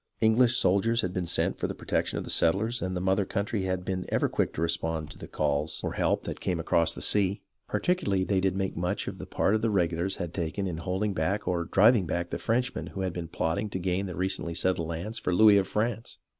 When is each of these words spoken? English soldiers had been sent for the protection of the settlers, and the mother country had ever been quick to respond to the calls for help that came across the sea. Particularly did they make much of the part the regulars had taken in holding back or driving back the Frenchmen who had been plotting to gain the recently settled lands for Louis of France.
English 0.19 0.55
soldiers 0.57 1.01
had 1.01 1.13
been 1.13 1.27
sent 1.27 1.59
for 1.59 1.67
the 1.67 1.75
protection 1.75 2.17
of 2.17 2.23
the 2.23 2.31
settlers, 2.31 2.81
and 2.81 2.97
the 2.97 2.99
mother 2.99 3.23
country 3.23 3.65
had 3.65 3.87
ever 4.09 4.27
been 4.27 4.33
quick 4.33 4.51
to 4.51 4.59
respond 4.59 5.11
to 5.11 5.17
the 5.19 5.27
calls 5.27 5.79
for 5.79 5.93
help 5.93 6.23
that 6.23 6.39
came 6.39 6.59
across 6.59 6.91
the 6.91 7.03
sea. 7.03 7.39
Particularly 7.67 8.25
did 8.25 8.41
they 8.41 8.49
make 8.49 8.75
much 8.75 9.07
of 9.07 9.19
the 9.19 9.27
part 9.27 9.61
the 9.61 9.69
regulars 9.69 10.15
had 10.15 10.33
taken 10.33 10.65
in 10.65 10.77
holding 10.77 11.13
back 11.13 11.47
or 11.47 11.65
driving 11.65 12.07
back 12.07 12.31
the 12.31 12.39
Frenchmen 12.39 12.87
who 12.87 13.01
had 13.01 13.13
been 13.13 13.27
plotting 13.27 13.69
to 13.69 13.77
gain 13.77 14.07
the 14.07 14.15
recently 14.15 14.55
settled 14.55 14.87
lands 14.87 15.19
for 15.19 15.35
Louis 15.35 15.57
of 15.59 15.67
France. 15.67 16.17